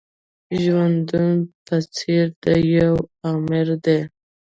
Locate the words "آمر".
3.33-3.67